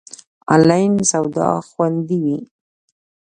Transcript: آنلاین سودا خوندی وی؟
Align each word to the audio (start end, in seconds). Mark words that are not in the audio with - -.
آنلاین 0.53 0.93
سودا 1.09 1.49
خوندی 1.69 2.17
وی؟ 2.23 2.37